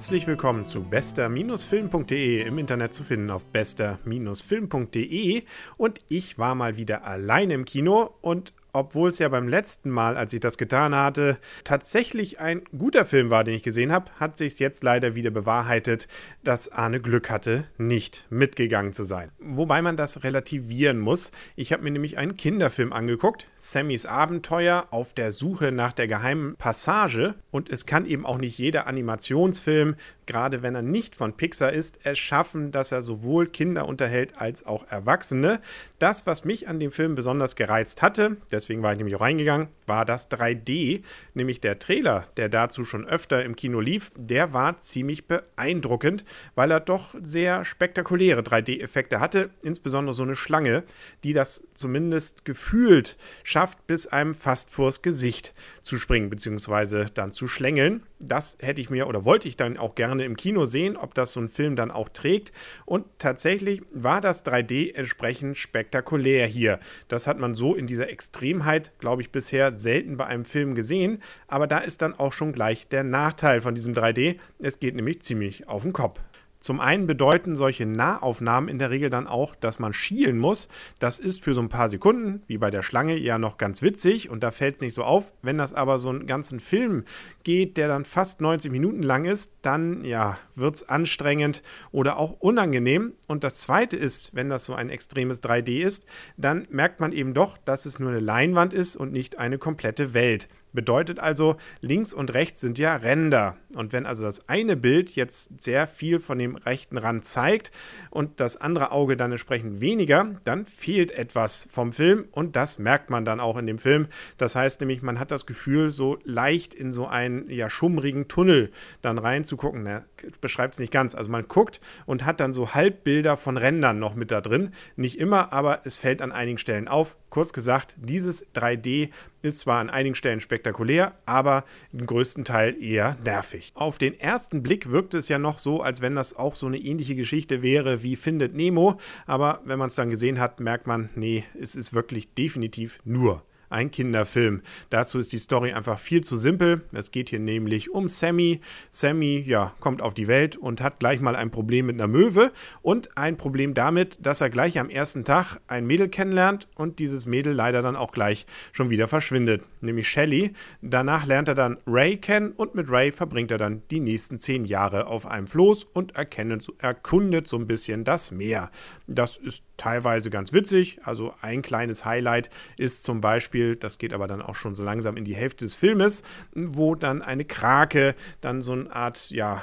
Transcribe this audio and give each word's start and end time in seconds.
Herzlich 0.00 0.26
willkommen 0.26 0.64
zu 0.64 0.82
bester-film.de 0.82 2.40
im 2.46 2.56
Internet 2.56 2.94
zu 2.94 3.04
finden 3.04 3.30
auf 3.30 3.44
bester-film.de 3.44 5.42
und 5.76 6.00
ich 6.08 6.38
war 6.38 6.54
mal 6.54 6.78
wieder 6.78 7.04
allein 7.04 7.50
im 7.50 7.66
Kino 7.66 8.14
und 8.22 8.54
obwohl 8.72 9.08
es 9.08 9.18
ja 9.18 9.28
beim 9.28 9.48
letzten 9.48 9.90
Mal, 9.90 10.16
als 10.16 10.32
ich 10.32 10.40
das 10.40 10.58
getan 10.58 10.94
hatte, 10.94 11.38
tatsächlich 11.64 12.40
ein 12.40 12.62
guter 12.76 13.04
Film 13.04 13.30
war, 13.30 13.44
den 13.44 13.54
ich 13.54 13.62
gesehen 13.62 13.92
habe, 13.92 14.10
hat 14.18 14.36
sich 14.36 14.58
jetzt 14.58 14.82
leider 14.82 15.14
wieder 15.14 15.30
bewahrheitet, 15.30 16.08
dass 16.44 16.70
Arne 16.70 17.00
Glück 17.00 17.30
hatte, 17.30 17.64
nicht 17.78 18.26
mitgegangen 18.30 18.92
zu 18.92 19.04
sein. 19.04 19.30
Wobei 19.38 19.82
man 19.82 19.96
das 19.96 20.24
relativieren 20.24 20.98
muss. 20.98 21.32
Ich 21.56 21.72
habe 21.72 21.82
mir 21.82 21.90
nämlich 21.90 22.18
einen 22.18 22.36
Kinderfilm 22.36 22.92
angeguckt, 22.92 23.46
Sammys 23.56 24.06
Abenteuer 24.06 24.86
auf 24.90 25.14
der 25.14 25.32
Suche 25.32 25.72
nach 25.72 25.92
der 25.92 26.08
geheimen 26.08 26.56
Passage. 26.56 27.34
Und 27.50 27.70
es 27.70 27.86
kann 27.86 28.06
eben 28.06 28.26
auch 28.26 28.38
nicht 28.38 28.58
jeder 28.58 28.86
Animationsfilm 28.86 29.96
gerade 30.30 30.62
wenn 30.62 30.76
er 30.76 30.82
nicht 30.82 31.16
von 31.16 31.36
Pixar 31.36 31.72
ist, 31.72 31.98
es 32.04 32.16
schaffen, 32.16 32.70
dass 32.70 32.92
er 32.92 33.02
sowohl 33.02 33.48
Kinder 33.48 33.88
unterhält 33.88 34.34
als 34.36 34.64
auch 34.64 34.86
Erwachsene. 34.88 35.60
Das, 35.98 36.24
was 36.24 36.44
mich 36.44 36.68
an 36.68 36.78
dem 36.78 36.92
Film 36.92 37.16
besonders 37.16 37.56
gereizt 37.56 38.00
hatte, 38.00 38.36
deswegen 38.60 38.82
war 38.82 38.92
ich 38.92 38.98
nämlich 38.98 39.16
auch 39.16 39.22
reingegangen, 39.22 39.68
war 39.86 40.04
das 40.04 40.30
3D, 40.30 41.02
nämlich 41.34 41.60
der 41.60 41.78
Trailer, 41.78 42.28
der 42.36 42.48
dazu 42.48 42.84
schon 42.84 43.06
öfter 43.06 43.42
im 43.42 43.56
Kino 43.56 43.80
lief, 43.80 44.12
der 44.16 44.52
war 44.52 44.78
ziemlich 44.80 45.26
beeindruckend, 45.26 46.24
weil 46.54 46.70
er 46.70 46.80
doch 46.80 47.14
sehr 47.22 47.64
spektakuläre 47.64 48.42
3D-Effekte 48.42 49.18
hatte, 49.18 49.50
insbesondere 49.62 50.14
so 50.14 50.22
eine 50.22 50.36
Schlange, 50.36 50.84
die 51.24 51.32
das 51.32 51.64
zumindest 51.74 52.44
gefühlt 52.44 53.16
schafft, 53.44 53.86
bis 53.86 54.06
einem 54.06 54.34
fast 54.34 54.70
vors 54.70 55.00
Gesicht 55.00 55.54
zu 55.80 55.98
springen, 55.98 56.28
beziehungsweise 56.28 57.06
dann 57.14 57.32
zu 57.32 57.48
schlängeln. 57.48 58.02
Das 58.18 58.58
hätte 58.60 58.82
ich 58.82 58.90
mir 58.90 59.06
oder 59.06 59.24
wollte 59.24 59.48
ich 59.48 59.56
dann 59.56 59.78
auch 59.78 59.94
gerne 59.94 60.24
im 60.24 60.36
Kino 60.36 60.66
sehen, 60.66 60.98
ob 60.98 61.14
das 61.14 61.32
so 61.32 61.40
ein 61.40 61.48
Film 61.48 61.74
dann 61.74 61.90
auch 61.90 62.10
trägt. 62.10 62.52
Und 62.84 63.06
tatsächlich 63.18 63.80
war 63.92 64.20
das 64.20 64.44
3D 64.44 64.94
entsprechend 64.94 65.56
spektakulär 65.56 66.46
hier. 66.46 66.80
Das 67.08 67.26
hat 67.26 67.38
man 67.38 67.54
so 67.54 67.74
in 67.74 67.86
dieser 67.86 68.10
Extremheit, 68.50 68.90
glaube 68.98 69.22
ich, 69.22 69.30
bisher 69.30 69.78
selten 69.78 70.16
bei 70.16 70.26
einem 70.26 70.44
Film 70.44 70.74
gesehen. 70.74 71.22
Aber 71.46 71.68
da 71.68 71.78
ist 71.78 72.02
dann 72.02 72.18
auch 72.18 72.32
schon 72.32 72.52
gleich 72.52 72.88
der 72.88 73.04
Nachteil 73.04 73.60
von 73.60 73.76
diesem 73.76 73.94
3D. 73.94 74.38
Es 74.58 74.80
geht 74.80 74.96
nämlich 74.96 75.22
ziemlich 75.22 75.68
auf 75.68 75.82
den 75.82 75.92
Kopf. 75.92 76.20
Zum 76.60 76.78
einen 76.78 77.06
bedeuten 77.06 77.56
solche 77.56 77.86
Nahaufnahmen 77.86 78.68
in 78.68 78.78
der 78.78 78.90
Regel 78.90 79.08
dann 79.08 79.26
auch, 79.26 79.54
dass 79.54 79.78
man 79.78 79.94
schielen 79.94 80.36
muss. 80.36 80.68
Das 80.98 81.18
ist 81.18 81.42
für 81.42 81.54
so 81.54 81.62
ein 81.62 81.70
paar 81.70 81.88
Sekunden, 81.88 82.42
wie 82.48 82.58
bei 82.58 82.70
der 82.70 82.82
Schlange, 82.82 83.16
ja 83.16 83.38
noch 83.38 83.56
ganz 83.56 83.80
witzig 83.80 84.28
und 84.28 84.42
da 84.42 84.50
fällt 84.50 84.74
es 84.74 84.80
nicht 84.82 84.92
so 84.92 85.02
auf. 85.02 85.32
Wenn 85.40 85.56
das 85.56 85.72
aber 85.72 85.98
so 85.98 86.10
einen 86.10 86.26
ganzen 86.26 86.60
Film 86.60 87.04
geht, 87.44 87.78
der 87.78 87.88
dann 87.88 88.04
fast 88.04 88.42
90 88.42 88.70
Minuten 88.70 89.02
lang 89.02 89.24
ist, 89.24 89.52
dann 89.62 90.04
ja, 90.04 90.36
wird 90.54 90.74
es 90.74 90.88
anstrengend 90.88 91.62
oder 91.92 92.18
auch 92.18 92.32
unangenehm. 92.40 93.14
Und 93.26 93.42
das 93.42 93.62
zweite 93.62 93.96
ist, 93.96 94.34
wenn 94.34 94.50
das 94.50 94.64
so 94.66 94.74
ein 94.74 94.90
extremes 94.90 95.42
3D 95.42 95.80
ist, 95.80 96.04
dann 96.36 96.66
merkt 96.70 97.00
man 97.00 97.12
eben 97.12 97.32
doch, 97.32 97.56
dass 97.56 97.86
es 97.86 97.98
nur 97.98 98.10
eine 98.10 98.20
Leinwand 98.20 98.74
ist 98.74 98.96
und 98.96 99.12
nicht 99.12 99.38
eine 99.38 99.56
komplette 99.56 100.12
Welt. 100.12 100.48
Bedeutet 100.72 101.20
also, 101.20 101.56
links 101.80 102.12
und 102.12 102.32
rechts 102.34 102.60
sind 102.60 102.78
ja 102.78 102.96
Ränder. 102.96 103.56
Und 103.74 103.92
wenn 103.92 104.06
also 104.06 104.22
das 104.22 104.48
eine 104.48 104.76
Bild 104.76 105.10
jetzt 105.10 105.60
sehr 105.60 105.86
viel 105.86 106.18
von 106.18 106.38
dem 106.38 106.56
rechten 106.56 106.98
Rand 106.98 107.24
zeigt 107.24 107.70
und 108.10 108.40
das 108.40 108.56
andere 108.56 108.92
Auge 108.92 109.16
dann 109.16 109.32
entsprechend 109.32 109.80
weniger, 109.80 110.40
dann 110.44 110.66
fehlt 110.66 111.12
etwas 111.12 111.68
vom 111.70 111.92
Film 111.92 112.26
und 112.32 112.56
das 112.56 112.78
merkt 112.78 113.10
man 113.10 113.24
dann 113.24 113.40
auch 113.40 113.56
in 113.56 113.66
dem 113.66 113.78
Film. 113.78 114.08
Das 114.38 114.56
heißt 114.56 114.80
nämlich, 114.80 115.02
man 115.02 115.18
hat 115.18 115.30
das 115.30 115.46
Gefühl, 115.46 115.90
so 115.90 116.18
leicht 116.24 116.74
in 116.74 116.92
so 116.92 117.06
einen 117.06 117.48
ja 117.50 117.70
schummrigen 117.70 118.28
Tunnel 118.28 118.70
dann 119.02 119.18
reinzugucken. 119.18 119.82
Na, 119.82 120.04
beschreibt 120.40 120.74
es 120.74 120.80
nicht 120.80 120.92
ganz. 120.92 121.14
Also 121.14 121.30
man 121.30 121.48
guckt 121.48 121.80
und 122.06 122.24
hat 122.24 122.40
dann 122.40 122.52
so 122.52 122.74
Halbbilder 122.74 123.36
von 123.36 123.56
Rändern 123.56 123.98
noch 123.98 124.14
mit 124.14 124.30
da 124.30 124.40
drin. 124.40 124.72
Nicht 124.96 125.18
immer, 125.18 125.52
aber 125.52 125.80
es 125.84 125.98
fällt 125.98 126.22
an 126.22 126.32
einigen 126.32 126.58
Stellen 126.58 126.88
auf. 126.88 127.16
Kurz 127.30 127.52
gesagt, 127.52 127.94
dieses 127.96 128.44
3D 128.54 129.10
ist 129.42 129.60
zwar 129.60 129.80
an 129.80 129.90
einigen 129.90 130.14
Stellen 130.14 130.40
spektakulär, 130.40 131.14
aber 131.26 131.64
im 131.92 132.06
größten 132.06 132.44
Teil 132.44 132.76
eher 132.82 133.16
nervig. 133.24 133.72
Auf 133.74 133.98
den 133.98 134.18
ersten 134.18 134.62
Blick 134.62 134.90
wirkt 134.90 135.14
es 135.14 135.28
ja 135.28 135.38
noch 135.38 135.58
so, 135.58 135.82
als 135.82 136.00
wenn 136.00 136.14
das 136.14 136.36
auch 136.36 136.54
so 136.54 136.66
eine 136.66 136.78
ähnliche 136.78 137.14
Geschichte 137.14 137.62
wäre 137.62 138.02
wie 138.02 138.16
Findet 138.16 138.54
Nemo, 138.54 138.98
aber 139.26 139.60
wenn 139.64 139.78
man 139.78 139.88
es 139.88 139.94
dann 139.94 140.10
gesehen 140.10 140.38
hat, 140.38 140.60
merkt 140.60 140.86
man, 140.86 141.10
nee, 141.14 141.44
es 141.58 141.74
ist 141.74 141.94
wirklich 141.94 142.34
definitiv 142.34 143.00
nur 143.04 143.42
ein 143.70 143.90
Kinderfilm. 143.90 144.62
Dazu 144.90 145.18
ist 145.18 145.32
die 145.32 145.38
Story 145.38 145.72
einfach 145.72 145.98
viel 145.98 146.22
zu 146.22 146.36
simpel. 146.36 146.82
Es 146.92 147.10
geht 147.10 147.30
hier 147.30 147.38
nämlich 147.38 147.90
um 147.90 148.08
Sammy. 148.08 148.60
Sammy, 148.90 149.42
ja, 149.46 149.74
kommt 149.80 150.02
auf 150.02 150.12
die 150.12 150.28
Welt 150.28 150.56
und 150.56 150.80
hat 150.80 150.98
gleich 150.98 151.20
mal 151.20 151.36
ein 151.36 151.50
Problem 151.50 151.86
mit 151.86 151.94
einer 151.94 152.08
Möwe 152.08 152.52
und 152.82 153.16
ein 153.16 153.36
Problem 153.36 153.72
damit, 153.74 154.18
dass 154.26 154.40
er 154.40 154.50
gleich 154.50 154.78
am 154.78 154.90
ersten 154.90 155.24
Tag 155.24 155.58
ein 155.68 155.86
Mädel 155.86 156.08
kennenlernt 156.08 156.68
und 156.74 156.98
dieses 156.98 157.26
Mädel 157.26 157.52
leider 157.52 157.80
dann 157.80 157.96
auch 157.96 158.12
gleich 158.12 158.46
schon 158.72 158.90
wieder 158.90 159.08
verschwindet, 159.08 159.62
nämlich 159.80 160.08
Shelly. 160.08 160.52
Danach 160.82 161.24
lernt 161.26 161.48
er 161.48 161.54
dann 161.54 161.78
Ray 161.86 162.16
kennen 162.16 162.52
und 162.52 162.74
mit 162.74 162.90
Ray 162.90 163.12
verbringt 163.12 163.50
er 163.50 163.58
dann 163.58 163.82
die 163.90 164.00
nächsten 164.00 164.38
zehn 164.38 164.64
Jahre 164.64 165.06
auf 165.06 165.26
einem 165.26 165.46
Floß 165.46 165.84
und 165.84 166.14
erkundet 166.16 167.46
so 167.46 167.56
ein 167.56 167.66
bisschen 167.66 168.04
das 168.04 168.32
Meer. 168.32 168.70
Das 169.06 169.36
ist 169.36 169.62
teilweise 169.76 170.30
ganz 170.30 170.52
witzig. 170.52 170.98
Also 171.04 171.34
ein 171.40 171.62
kleines 171.62 172.04
Highlight 172.04 172.50
ist 172.76 173.04
zum 173.04 173.20
Beispiel 173.20 173.59
Beispiel, 173.60 173.76
das 173.76 173.98
geht 173.98 174.12
aber 174.12 174.26
dann 174.26 174.42
auch 174.42 174.54
schon 174.54 174.74
so 174.74 174.82
langsam 174.82 175.16
in 175.16 175.24
die 175.24 175.34
Hälfte 175.34 175.64
des 175.64 175.74
Filmes, 175.74 176.22
wo 176.54 176.94
dann 176.94 177.22
eine 177.22 177.44
Krake 177.44 178.14
dann 178.40 178.62
so 178.62 178.72
eine 178.72 178.94
Art, 178.94 179.30
ja, 179.30 179.62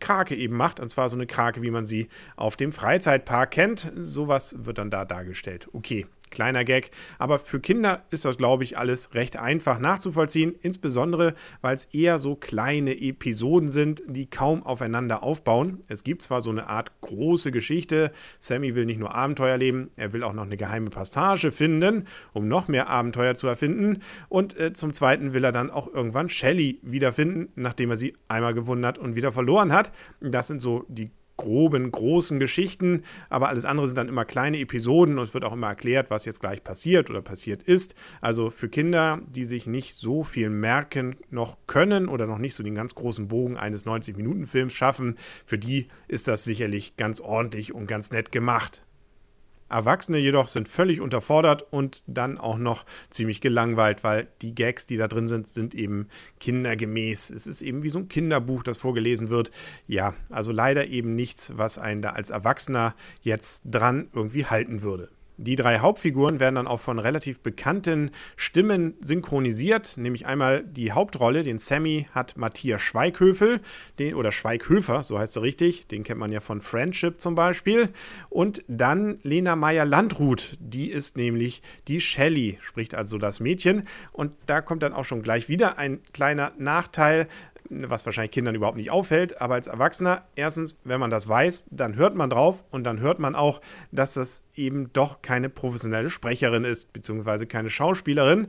Krake 0.00 0.34
eben 0.34 0.56
macht. 0.56 0.80
Und 0.80 0.88
zwar 0.88 1.08
so 1.08 1.16
eine 1.16 1.26
Krake, 1.26 1.62
wie 1.62 1.70
man 1.70 1.86
sie 1.86 2.08
auf 2.36 2.56
dem 2.56 2.72
Freizeitpark 2.72 3.50
kennt. 3.50 3.92
Sowas 3.96 4.64
wird 4.64 4.78
dann 4.78 4.90
da 4.90 5.04
dargestellt. 5.04 5.68
Okay, 5.72 6.06
Kleiner 6.30 6.64
Gag. 6.64 6.90
Aber 7.18 7.38
für 7.38 7.60
Kinder 7.60 8.04
ist 8.10 8.24
das, 8.24 8.36
glaube 8.36 8.64
ich, 8.64 8.78
alles 8.78 9.14
recht 9.14 9.36
einfach 9.36 9.78
nachzuvollziehen. 9.78 10.54
Insbesondere, 10.60 11.34
weil 11.60 11.74
es 11.74 11.84
eher 11.86 12.18
so 12.18 12.34
kleine 12.34 13.00
Episoden 13.00 13.68
sind, 13.68 14.02
die 14.06 14.28
kaum 14.28 14.62
aufeinander 14.64 15.22
aufbauen. 15.22 15.82
Es 15.88 16.04
gibt 16.04 16.22
zwar 16.22 16.40
so 16.40 16.50
eine 16.50 16.68
Art 16.68 17.00
große 17.00 17.52
Geschichte. 17.52 18.12
Sammy 18.40 18.74
will 18.74 18.86
nicht 18.86 18.98
nur 18.98 19.14
Abenteuer 19.14 19.56
leben, 19.56 19.90
er 19.96 20.12
will 20.12 20.22
auch 20.22 20.32
noch 20.32 20.44
eine 20.44 20.56
geheime 20.56 20.90
Passage 20.90 21.52
finden, 21.52 22.06
um 22.32 22.48
noch 22.48 22.68
mehr 22.68 22.88
Abenteuer 22.88 23.34
zu 23.34 23.46
erfinden. 23.46 24.02
Und 24.28 24.58
äh, 24.58 24.72
zum 24.72 24.92
Zweiten 24.92 25.32
will 25.32 25.44
er 25.44 25.52
dann 25.52 25.70
auch 25.70 25.92
irgendwann 25.92 26.28
Shelly 26.28 26.80
wiederfinden, 26.82 27.48
nachdem 27.54 27.90
er 27.90 27.96
sie 27.96 28.14
einmal 28.28 28.54
gewundert 28.54 28.98
und 28.98 29.14
wieder 29.14 29.32
verloren 29.32 29.72
hat. 29.72 29.92
Das 30.20 30.48
sind 30.48 30.60
so 30.60 30.84
die 30.88 31.10
groben, 31.36 31.90
großen 31.90 32.38
Geschichten, 32.38 33.02
aber 33.28 33.48
alles 33.48 33.64
andere 33.64 33.86
sind 33.86 33.96
dann 33.96 34.08
immer 34.08 34.24
kleine 34.24 34.58
Episoden 34.58 35.18
und 35.18 35.24
es 35.24 35.34
wird 35.34 35.44
auch 35.44 35.52
immer 35.52 35.68
erklärt, 35.68 36.10
was 36.10 36.24
jetzt 36.24 36.40
gleich 36.40 36.62
passiert 36.64 37.10
oder 37.10 37.22
passiert 37.22 37.62
ist. 37.62 37.94
Also 38.20 38.50
für 38.50 38.68
Kinder, 38.68 39.20
die 39.28 39.44
sich 39.44 39.66
nicht 39.66 39.94
so 39.94 40.24
viel 40.24 40.50
merken 40.50 41.16
noch 41.30 41.58
können 41.66 42.08
oder 42.08 42.26
noch 42.26 42.38
nicht 42.38 42.54
so 42.54 42.62
den 42.62 42.74
ganz 42.74 42.94
großen 42.94 43.28
Bogen 43.28 43.56
eines 43.56 43.86
90-Minuten-Films 43.86 44.72
schaffen, 44.72 45.16
für 45.44 45.58
die 45.58 45.88
ist 46.08 46.28
das 46.28 46.44
sicherlich 46.44 46.96
ganz 46.96 47.20
ordentlich 47.20 47.74
und 47.74 47.86
ganz 47.86 48.10
nett 48.10 48.32
gemacht. 48.32 48.86
Erwachsene 49.68 50.18
jedoch 50.18 50.48
sind 50.48 50.68
völlig 50.68 51.00
unterfordert 51.00 51.66
und 51.70 52.02
dann 52.06 52.38
auch 52.38 52.58
noch 52.58 52.84
ziemlich 53.10 53.40
gelangweilt, 53.40 54.04
weil 54.04 54.28
die 54.42 54.54
Gags, 54.54 54.86
die 54.86 54.96
da 54.96 55.08
drin 55.08 55.28
sind, 55.28 55.46
sind 55.46 55.74
eben 55.74 56.08
kindergemäß. 56.40 57.30
Es 57.30 57.46
ist 57.46 57.62
eben 57.62 57.82
wie 57.82 57.90
so 57.90 57.98
ein 57.98 58.08
Kinderbuch, 58.08 58.62
das 58.62 58.78
vorgelesen 58.78 59.28
wird. 59.28 59.50
Ja, 59.88 60.14
also 60.30 60.52
leider 60.52 60.86
eben 60.86 61.14
nichts, 61.14 61.52
was 61.56 61.78
einen 61.78 62.02
da 62.02 62.10
als 62.10 62.30
Erwachsener 62.30 62.94
jetzt 63.22 63.62
dran 63.64 64.08
irgendwie 64.12 64.46
halten 64.46 64.82
würde. 64.82 65.08
Die 65.38 65.56
drei 65.56 65.80
Hauptfiguren 65.80 66.40
werden 66.40 66.54
dann 66.54 66.66
auch 66.66 66.80
von 66.80 66.98
relativ 66.98 67.40
bekannten 67.40 68.10
Stimmen 68.36 68.94
synchronisiert, 69.00 69.98
nämlich 69.98 70.24
einmal 70.24 70.64
die 70.64 70.92
Hauptrolle, 70.92 71.42
den 71.42 71.58
Sammy 71.58 72.06
hat 72.12 72.38
Matthias 72.38 72.80
Schweighöfel, 72.80 73.60
den, 73.98 74.14
oder 74.14 74.32
Schweighöfer, 74.32 75.02
so 75.02 75.18
heißt 75.18 75.36
er 75.36 75.42
richtig, 75.42 75.86
den 75.88 76.04
kennt 76.04 76.20
man 76.20 76.32
ja 76.32 76.40
von 76.40 76.62
Friendship 76.62 77.20
zum 77.20 77.34
Beispiel. 77.34 77.90
Und 78.30 78.64
dann 78.66 79.18
Lena 79.22 79.56
Meyer-Landrut, 79.56 80.56
die 80.58 80.90
ist 80.90 81.18
nämlich 81.18 81.60
die 81.86 82.00
Shelley, 82.00 82.58
spricht 82.62 82.94
also 82.94 83.18
das 83.18 83.38
Mädchen. 83.38 83.86
Und 84.12 84.32
da 84.46 84.62
kommt 84.62 84.82
dann 84.82 84.94
auch 84.94 85.04
schon 85.04 85.22
gleich 85.22 85.50
wieder 85.50 85.76
ein 85.76 86.00
kleiner 86.14 86.52
Nachteil 86.56 87.28
was 87.70 88.06
wahrscheinlich 88.06 88.32
Kindern 88.32 88.54
überhaupt 88.54 88.76
nicht 88.76 88.90
auffällt, 88.90 89.40
aber 89.40 89.54
als 89.54 89.66
Erwachsener, 89.66 90.26
erstens, 90.36 90.76
wenn 90.84 91.00
man 91.00 91.10
das 91.10 91.28
weiß, 91.28 91.66
dann 91.70 91.96
hört 91.96 92.14
man 92.14 92.30
drauf 92.30 92.64
und 92.70 92.84
dann 92.84 93.00
hört 93.00 93.18
man 93.18 93.34
auch, 93.34 93.60
dass 93.92 94.14
das 94.14 94.44
eben 94.54 94.92
doch 94.92 95.22
keine 95.22 95.48
professionelle 95.48 96.10
Sprecherin 96.10 96.64
ist, 96.64 96.92
beziehungsweise 96.92 97.46
keine 97.46 97.70
Schauspielerin, 97.70 98.48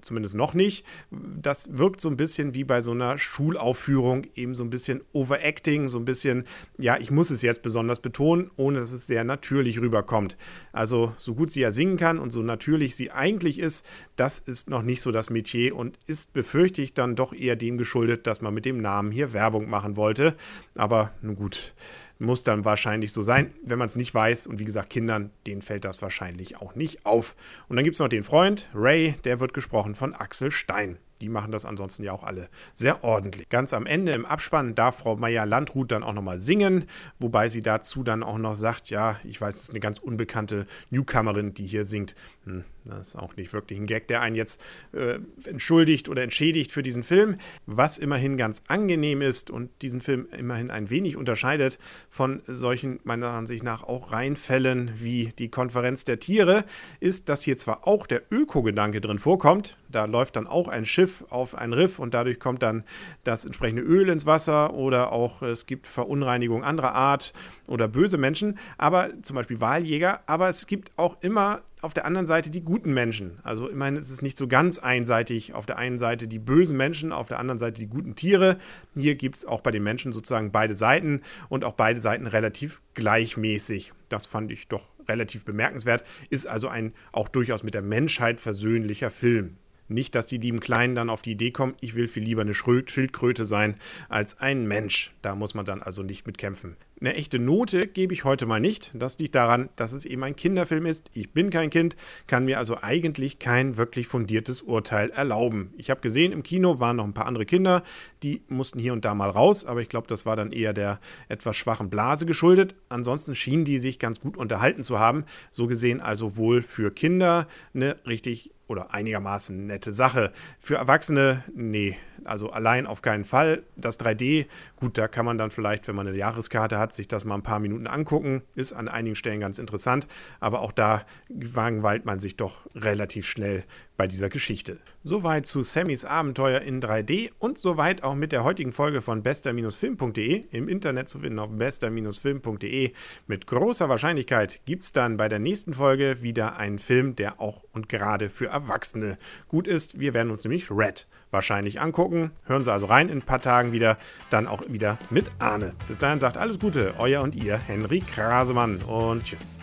zumindest 0.00 0.34
noch 0.34 0.54
nicht. 0.54 0.84
Das 1.10 1.76
wirkt 1.76 2.00
so 2.00 2.08
ein 2.08 2.16
bisschen 2.16 2.54
wie 2.54 2.64
bei 2.64 2.80
so 2.80 2.92
einer 2.92 3.18
Schulaufführung, 3.18 4.26
eben 4.34 4.54
so 4.54 4.64
ein 4.64 4.70
bisschen 4.70 5.02
Overacting, 5.12 5.88
so 5.88 5.98
ein 5.98 6.04
bisschen, 6.04 6.44
ja, 6.78 6.96
ich 6.98 7.10
muss 7.10 7.30
es 7.30 7.42
jetzt 7.42 7.62
besonders 7.62 8.00
betonen, 8.00 8.50
ohne 8.56 8.80
dass 8.80 8.92
es 8.92 9.06
sehr 9.06 9.24
natürlich 9.24 9.80
rüberkommt. 9.80 10.36
Also, 10.72 11.12
so 11.16 11.34
gut 11.34 11.50
sie 11.50 11.60
ja 11.60 11.72
singen 11.72 11.96
kann 11.96 12.18
und 12.18 12.30
so 12.30 12.42
natürlich 12.42 12.96
sie 12.96 13.10
eigentlich 13.10 13.58
ist, 13.58 13.86
das 14.16 14.38
ist 14.38 14.70
noch 14.70 14.82
nicht 14.82 15.00
so 15.00 15.12
das 15.12 15.30
Metier 15.30 15.74
und 15.76 15.98
ist, 16.06 16.32
befürchte 16.32 16.82
ich, 16.82 16.94
dann 16.94 17.16
doch 17.16 17.32
eher 17.32 17.56
dem 17.56 17.78
geschuldet, 17.78 18.26
dass 18.26 18.41
erstmal 18.42 18.52
mit 18.52 18.64
dem 18.64 18.80
Namen 18.80 19.12
hier 19.12 19.32
Werbung 19.32 19.70
machen 19.70 19.96
wollte. 19.96 20.34
Aber 20.74 21.12
nun 21.22 21.36
gut, 21.36 21.74
muss 22.18 22.42
dann 22.42 22.64
wahrscheinlich 22.64 23.12
so 23.12 23.22
sein, 23.22 23.52
wenn 23.64 23.78
man 23.78 23.86
es 23.86 23.94
nicht 23.94 24.12
weiß. 24.12 24.48
Und 24.48 24.58
wie 24.58 24.64
gesagt, 24.64 24.90
Kindern, 24.90 25.30
denen 25.46 25.62
fällt 25.62 25.84
das 25.84 26.02
wahrscheinlich 26.02 26.56
auch 26.56 26.74
nicht 26.74 27.06
auf. 27.06 27.36
Und 27.68 27.76
dann 27.76 27.84
gibt 27.84 27.94
es 27.94 28.00
noch 28.00 28.08
den 28.08 28.24
Freund, 28.24 28.68
Ray, 28.74 29.14
der 29.22 29.38
wird 29.38 29.54
gesprochen 29.54 29.94
von 29.94 30.12
Axel 30.12 30.50
Stein. 30.50 30.98
Die 31.22 31.28
machen 31.28 31.52
das 31.52 31.64
ansonsten 31.64 32.02
ja 32.02 32.10
auch 32.10 32.24
alle 32.24 32.48
sehr 32.74 33.04
ordentlich. 33.04 33.48
Ganz 33.48 33.72
am 33.72 33.86
Ende 33.86 34.10
im 34.10 34.26
Abspann 34.26 34.74
darf 34.74 34.98
Frau 34.98 35.14
Meier-Landrut 35.14 35.92
dann 35.92 36.02
auch 36.02 36.14
nochmal 36.14 36.40
singen, 36.40 36.86
wobei 37.20 37.48
sie 37.48 37.62
dazu 37.62 38.02
dann 38.02 38.24
auch 38.24 38.38
noch 38.38 38.56
sagt, 38.56 38.90
ja, 38.90 39.20
ich 39.22 39.40
weiß, 39.40 39.54
es 39.54 39.62
ist 39.62 39.70
eine 39.70 39.78
ganz 39.78 40.00
unbekannte 40.00 40.66
Newcomerin, 40.90 41.54
die 41.54 41.64
hier 41.64 41.84
singt. 41.84 42.16
Hm, 42.44 42.64
das 42.84 43.10
ist 43.10 43.16
auch 43.16 43.36
nicht 43.36 43.52
wirklich 43.52 43.78
ein 43.78 43.86
Gag, 43.86 44.08
der 44.08 44.20
einen 44.20 44.34
jetzt 44.34 44.60
äh, 44.92 45.20
entschuldigt 45.44 46.08
oder 46.08 46.24
entschädigt 46.24 46.72
für 46.72 46.82
diesen 46.82 47.04
Film. 47.04 47.36
Was 47.66 47.98
immerhin 47.98 48.36
ganz 48.36 48.64
angenehm 48.66 49.22
ist 49.22 49.48
und 49.48 49.70
diesen 49.80 50.00
Film 50.00 50.26
immerhin 50.36 50.72
ein 50.72 50.90
wenig 50.90 51.16
unterscheidet 51.16 51.78
von 52.10 52.42
solchen, 52.48 52.98
meiner 53.04 53.28
Ansicht 53.28 53.62
nach, 53.62 53.84
auch 53.84 54.10
Reinfällen 54.10 54.90
wie 54.96 55.32
die 55.38 55.50
Konferenz 55.50 56.02
der 56.02 56.18
Tiere, 56.18 56.64
ist, 56.98 57.28
dass 57.28 57.44
hier 57.44 57.56
zwar 57.56 57.86
auch 57.86 58.08
der 58.08 58.22
Öko-Gedanke 58.32 59.00
drin 59.00 59.20
vorkommt. 59.20 59.76
Da 59.88 60.06
läuft 60.06 60.34
dann 60.34 60.48
auch 60.48 60.66
ein 60.66 60.86
Schiff 60.86 61.11
auf 61.30 61.54
ein 61.54 61.72
Riff 61.72 61.98
und 61.98 62.14
dadurch 62.14 62.40
kommt 62.40 62.62
dann 62.62 62.84
das 63.24 63.44
entsprechende 63.44 63.82
Öl 63.82 64.08
ins 64.08 64.26
Wasser 64.26 64.74
oder 64.74 65.12
auch 65.12 65.42
es 65.42 65.66
gibt 65.66 65.86
Verunreinigung 65.86 66.64
anderer 66.64 66.94
Art 66.94 67.32
oder 67.66 67.88
böse 67.88 68.18
Menschen, 68.18 68.58
aber 68.78 69.10
zum 69.22 69.36
Beispiel 69.36 69.60
Wahljäger, 69.60 70.20
aber 70.26 70.48
es 70.48 70.66
gibt 70.66 70.92
auch 70.96 71.16
immer 71.20 71.62
auf 71.82 71.94
der 71.94 72.06
anderen 72.06 72.26
Seite 72.26 72.48
die 72.48 72.62
guten 72.62 72.94
Menschen. 72.94 73.40
Also 73.42 73.68
immerhin 73.68 73.96
ist 73.96 74.08
es 74.08 74.22
nicht 74.22 74.38
so 74.38 74.46
ganz 74.46 74.78
einseitig. 74.78 75.52
Auf 75.52 75.66
der 75.66 75.78
einen 75.78 75.98
Seite 75.98 76.28
die 76.28 76.38
bösen 76.38 76.76
Menschen, 76.76 77.10
auf 77.10 77.26
der 77.26 77.40
anderen 77.40 77.58
Seite 77.58 77.80
die 77.80 77.88
guten 77.88 78.14
Tiere. 78.14 78.56
Hier 78.94 79.16
gibt 79.16 79.36
es 79.36 79.44
auch 79.44 79.60
bei 79.60 79.72
den 79.72 79.82
Menschen 79.82 80.12
sozusagen 80.12 80.52
beide 80.52 80.76
Seiten 80.76 81.22
und 81.48 81.64
auch 81.64 81.74
beide 81.74 82.00
Seiten 82.00 82.28
relativ 82.28 82.80
gleichmäßig. 82.94 83.92
Das 84.08 84.26
fand 84.26 84.52
ich 84.52 84.68
doch 84.68 84.90
relativ 85.08 85.44
bemerkenswert. 85.44 86.04
Ist 86.30 86.46
also 86.46 86.68
ein 86.68 86.92
auch 87.10 87.28
durchaus 87.28 87.64
mit 87.64 87.74
der 87.74 87.82
Menschheit 87.82 88.40
versöhnlicher 88.40 89.10
Film. 89.10 89.56
Nicht, 89.92 90.14
dass 90.14 90.26
die 90.26 90.38
lieben 90.38 90.60
Kleinen 90.60 90.94
dann 90.94 91.10
auf 91.10 91.22
die 91.22 91.32
Idee 91.32 91.50
kommen, 91.50 91.74
ich 91.80 91.94
will 91.94 92.08
viel 92.08 92.22
lieber 92.22 92.42
eine 92.42 92.54
Schildkröte 92.54 93.44
sein 93.44 93.76
als 94.08 94.40
ein 94.40 94.66
Mensch. 94.66 95.12
Da 95.20 95.34
muss 95.34 95.54
man 95.54 95.64
dann 95.64 95.82
also 95.82 96.02
nicht 96.02 96.26
mit 96.26 96.38
kämpfen. 96.38 96.76
Eine 97.00 97.14
echte 97.14 97.40
Note 97.40 97.88
gebe 97.88 98.14
ich 98.14 98.24
heute 98.24 98.46
mal 98.46 98.60
nicht. 98.60 98.92
Das 98.94 99.18
liegt 99.18 99.34
daran, 99.34 99.68
dass 99.74 99.92
es 99.92 100.04
eben 100.04 100.22
ein 100.22 100.36
Kinderfilm 100.36 100.86
ist. 100.86 101.10
Ich 101.12 101.32
bin 101.32 101.50
kein 101.50 101.68
Kind, 101.68 101.96
kann 102.28 102.44
mir 102.44 102.58
also 102.58 102.78
eigentlich 102.80 103.40
kein 103.40 103.76
wirklich 103.76 104.06
fundiertes 104.06 104.62
Urteil 104.62 105.10
erlauben. 105.10 105.74
Ich 105.76 105.90
habe 105.90 106.00
gesehen, 106.00 106.30
im 106.30 106.44
Kino 106.44 106.78
waren 106.78 106.96
noch 106.96 107.04
ein 107.04 107.12
paar 107.12 107.26
andere 107.26 107.44
Kinder, 107.44 107.82
die 108.22 108.42
mussten 108.48 108.78
hier 108.78 108.92
und 108.92 109.04
da 109.04 109.16
mal 109.16 109.30
raus, 109.30 109.64
aber 109.64 109.82
ich 109.82 109.88
glaube, 109.88 110.06
das 110.06 110.26
war 110.26 110.36
dann 110.36 110.52
eher 110.52 110.72
der 110.72 111.00
etwas 111.28 111.56
schwachen 111.56 111.90
Blase 111.90 112.24
geschuldet. 112.24 112.76
Ansonsten 112.88 113.34
schienen 113.34 113.64
die 113.64 113.80
sich 113.80 113.98
ganz 113.98 114.20
gut 114.20 114.36
unterhalten 114.36 114.84
zu 114.84 115.00
haben. 115.00 115.24
So 115.50 115.66
gesehen 115.66 116.00
also 116.00 116.36
wohl 116.36 116.62
für 116.62 116.92
Kinder 116.92 117.48
eine 117.74 117.96
richtig 118.06 118.52
oder 118.72 118.92
einigermaßen 118.92 119.66
nette 119.66 119.92
Sache. 119.92 120.32
Für 120.58 120.76
Erwachsene, 120.76 121.44
nee, 121.54 121.96
also 122.24 122.50
allein 122.50 122.86
auf 122.86 123.02
keinen 123.02 123.24
Fall. 123.24 123.62
Das 123.76 124.00
3D, 124.00 124.46
gut, 124.76 124.98
da 124.98 125.06
kann 125.06 125.24
man 125.24 125.38
dann 125.38 125.50
vielleicht, 125.50 125.86
wenn 125.86 125.94
man 125.94 126.08
eine 126.08 126.16
Jahreskarte 126.16 126.78
hat, 126.78 126.92
sich 126.92 127.06
das 127.06 127.24
mal 127.24 127.36
ein 127.36 127.42
paar 127.42 127.60
Minuten 127.60 127.86
angucken. 127.86 128.42
Ist 128.56 128.72
an 128.72 128.88
einigen 128.88 129.14
Stellen 129.14 129.40
ganz 129.40 129.58
interessant, 129.58 130.06
aber 130.40 130.60
auch 130.60 130.72
da 130.72 131.04
langweilt 131.28 132.04
man 132.04 132.18
sich 132.18 132.36
doch 132.36 132.66
relativ 132.74 133.28
schnell 133.28 133.64
bei 134.02 134.08
dieser 134.08 134.30
Geschichte. 134.30 134.78
Soweit 135.04 135.46
zu 135.46 135.62
Sammys 135.62 136.04
Abenteuer 136.04 136.60
in 136.62 136.82
3D 136.82 137.30
und 137.38 137.56
soweit 137.56 138.02
auch 138.02 138.16
mit 138.16 138.32
der 138.32 138.42
heutigen 138.42 138.72
Folge 138.72 139.00
von 139.00 139.22
bester-film.de 139.22 140.44
im 140.50 140.68
Internet 140.68 141.08
zu 141.08 141.20
finden 141.20 141.38
auf 141.38 141.50
bester-film.de. 141.52 142.92
Mit 143.28 143.46
großer 143.46 143.88
Wahrscheinlichkeit 143.88 144.58
gibt 144.64 144.82
es 144.82 144.92
dann 144.92 145.16
bei 145.16 145.28
der 145.28 145.38
nächsten 145.38 145.72
Folge 145.72 146.20
wieder 146.20 146.56
einen 146.56 146.80
Film, 146.80 147.14
der 147.14 147.40
auch 147.40 147.62
und 147.72 147.88
gerade 147.88 148.28
für 148.28 148.46
Erwachsene 148.46 149.18
gut 149.46 149.68
ist. 149.68 150.00
Wir 150.00 150.14
werden 150.14 150.32
uns 150.32 150.42
nämlich 150.42 150.68
Red 150.72 151.06
wahrscheinlich 151.30 151.80
angucken. 151.80 152.32
Hören 152.46 152.64
Sie 152.64 152.72
also 152.72 152.86
rein 152.86 153.08
in 153.08 153.18
ein 153.18 153.22
paar 153.22 153.40
Tagen 153.40 153.70
wieder, 153.70 153.98
dann 154.30 154.48
auch 154.48 154.64
wieder 154.66 154.98
mit 155.10 155.30
Arne. 155.38 155.74
Bis 155.86 155.98
dahin 155.98 156.18
sagt 156.18 156.36
alles 156.36 156.58
Gute, 156.58 156.94
euer 156.98 157.22
und 157.22 157.36
ihr 157.36 157.56
Henry 157.56 158.00
Krasemann 158.00 158.82
und 158.82 159.22
tschüss. 159.22 159.61